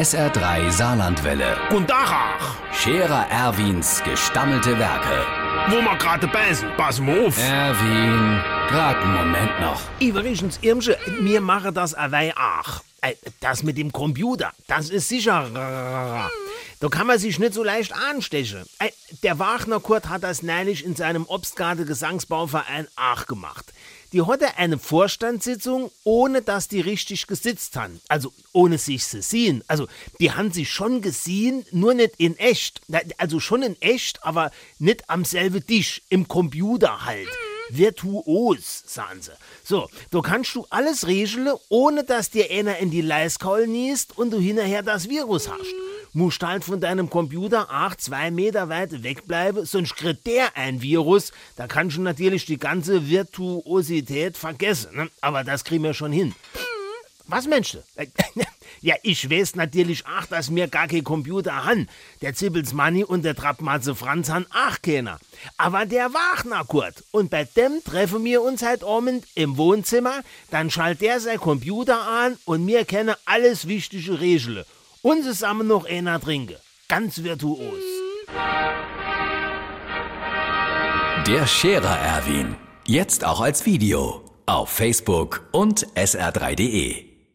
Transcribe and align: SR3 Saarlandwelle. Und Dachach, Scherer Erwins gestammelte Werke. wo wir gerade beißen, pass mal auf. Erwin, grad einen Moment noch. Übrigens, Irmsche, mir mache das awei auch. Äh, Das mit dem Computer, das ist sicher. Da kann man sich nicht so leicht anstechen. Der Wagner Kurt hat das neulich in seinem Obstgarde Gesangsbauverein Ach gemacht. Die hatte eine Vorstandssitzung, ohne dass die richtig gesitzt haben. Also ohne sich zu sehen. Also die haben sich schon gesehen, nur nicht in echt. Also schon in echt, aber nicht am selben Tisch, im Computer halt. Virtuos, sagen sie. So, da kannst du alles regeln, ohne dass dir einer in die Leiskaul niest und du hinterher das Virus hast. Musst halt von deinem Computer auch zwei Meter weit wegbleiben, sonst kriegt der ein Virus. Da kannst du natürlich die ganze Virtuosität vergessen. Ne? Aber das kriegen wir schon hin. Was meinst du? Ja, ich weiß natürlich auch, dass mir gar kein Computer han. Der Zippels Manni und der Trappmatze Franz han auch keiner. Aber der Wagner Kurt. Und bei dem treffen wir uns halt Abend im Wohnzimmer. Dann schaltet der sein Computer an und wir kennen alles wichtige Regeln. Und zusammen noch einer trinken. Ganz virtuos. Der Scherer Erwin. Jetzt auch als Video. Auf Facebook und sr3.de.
SR3 0.00 0.70
Saarlandwelle. 0.70 1.56
Und 1.70 1.88
Dachach, 1.88 2.56
Scherer 2.70 3.26
Erwins 3.30 4.02
gestammelte 4.04 4.78
Werke. 4.78 5.24
wo 5.68 5.76
wir 5.80 5.96
gerade 5.96 6.26
beißen, 6.28 6.68
pass 6.76 7.00
mal 7.00 7.26
auf. 7.26 7.38
Erwin, 7.42 8.38
grad 8.68 8.96
einen 8.98 9.14
Moment 9.14 9.58
noch. 9.60 9.80
Übrigens, 9.98 10.58
Irmsche, 10.60 10.98
mir 11.22 11.40
mache 11.40 11.72
das 11.72 11.94
awei 11.94 12.34
auch. 12.36 12.82
Äh, 13.00 13.14
Das 13.40 13.62
mit 13.62 13.78
dem 13.78 13.90
Computer, 13.90 14.52
das 14.68 14.90
ist 14.90 15.08
sicher. 15.08 15.48
Da 16.78 16.88
kann 16.90 17.06
man 17.06 17.18
sich 17.18 17.38
nicht 17.38 17.54
so 17.54 17.64
leicht 17.64 17.94
anstechen. 17.94 18.64
Der 19.22 19.38
Wagner 19.38 19.80
Kurt 19.80 20.08
hat 20.08 20.24
das 20.24 20.42
neulich 20.42 20.84
in 20.84 20.96
seinem 20.96 21.26
Obstgarde 21.26 21.84
Gesangsbauverein 21.84 22.88
Ach 22.96 23.26
gemacht. 23.26 23.72
Die 24.12 24.22
hatte 24.22 24.56
eine 24.56 24.78
Vorstandssitzung, 24.78 25.90
ohne 26.04 26.42
dass 26.42 26.68
die 26.68 26.80
richtig 26.80 27.26
gesitzt 27.26 27.76
haben. 27.76 28.00
Also 28.08 28.32
ohne 28.52 28.78
sich 28.78 29.06
zu 29.06 29.22
sehen. 29.22 29.62
Also 29.68 29.86
die 30.20 30.32
haben 30.32 30.52
sich 30.52 30.70
schon 30.70 31.02
gesehen, 31.02 31.64
nur 31.70 31.94
nicht 31.94 32.14
in 32.18 32.36
echt. 32.36 32.80
Also 33.18 33.40
schon 33.40 33.62
in 33.62 33.80
echt, 33.80 34.24
aber 34.24 34.50
nicht 34.78 35.08
am 35.08 35.24
selben 35.24 35.64
Tisch, 35.66 36.02
im 36.08 36.28
Computer 36.28 37.04
halt. 37.04 37.28
Virtuos, 37.68 38.84
sagen 38.86 39.22
sie. 39.22 39.32
So, 39.64 39.88
da 40.10 40.20
kannst 40.20 40.54
du 40.54 40.66
alles 40.70 41.06
regeln, 41.06 41.56
ohne 41.68 42.04
dass 42.04 42.30
dir 42.30 42.50
einer 42.50 42.78
in 42.78 42.90
die 42.90 43.00
Leiskaul 43.00 43.66
niest 43.66 44.16
und 44.16 44.30
du 44.30 44.38
hinterher 44.38 44.82
das 44.82 45.08
Virus 45.08 45.48
hast. 45.48 45.74
Musst 46.16 46.42
halt 46.42 46.64
von 46.64 46.80
deinem 46.80 47.10
Computer 47.10 47.68
auch 47.70 47.94
zwei 47.94 48.30
Meter 48.30 48.70
weit 48.70 49.02
wegbleiben, 49.02 49.66
sonst 49.66 49.96
kriegt 49.96 50.26
der 50.26 50.56
ein 50.56 50.80
Virus. 50.80 51.30
Da 51.56 51.66
kannst 51.66 51.98
du 51.98 52.00
natürlich 52.00 52.46
die 52.46 52.56
ganze 52.56 53.10
Virtuosität 53.10 54.38
vergessen. 54.38 54.96
Ne? 54.96 55.10
Aber 55.20 55.44
das 55.44 55.62
kriegen 55.62 55.84
wir 55.84 55.92
schon 55.92 56.12
hin. 56.12 56.34
Was 57.26 57.46
meinst 57.46 57.74
du? 57.74 57.82
Ja, 58.82 58.94
ich 59.02 59.28
weiß 59.30 59.56
natürlich 59.56 60.04
auch, 60.06 60.26
dass 60.26 60.50
mir 60.50 60.68
gar 60.68 60.86
kein 60.86 61.02
Computer 61.02 61.64
han. 61.64 61.88
Der 62.20 62.34
Zippels 62.34 62.72
Manni 62.72 63.04
und 63.04 63.24
der 63.24 63.34
Trappmatze 63.34 63.94
Franz 63.94 64.28
han 64.28 64.46
auch 64.52 64.80
keiner. 64.80 65.18
Aber 65.56 65.86
der 65.86 66.12
Wagner 66.14 66.64
Kurt. 66.64 67.02
Und 67.10 67.30
bei 67.30 67.44
dem 67.44 67.82
treffen 67.84 68.24
wir 68.24 68.42
uns 68.42 68.62
halt 68.62 68.84
Abend 68.84 69.26
im 69.34 69.56
Wohnzimmer. 69.56 70.22
Dann 70.50 70.70
schaltet 70.70 71.02
der 71.02 71.20
sein 71.20 71.40
Computer 71.40 72.06
an 72.06 72.38
und 72.44 72.66
wir 72.66 72.84
kennen 72.84 73.14
alles 73.24 73.66
wichtige 73.66 74.20
Regeln. 74.20 74.64
Und 75.10 75.22
zusammen 75.22 75.68
noch 75.68 75.84
einer 75.84 76.20
trinken. 76.20 76.56
Ganz 76.88 77.22
virtuos. 77.22 77.84
Der 81.24 81.46
Scherer 81.46 81.96
Erwin. 81.96 82.56
Jetzt 82.88 83.24
auch 83.24 83.40
als 83.40 83.64
Video. 83.64 84.24
Auf 84.46 84.68
Facebook 84.68 85.46
und 85.52 85.86
sr3.de. 85.94 87.15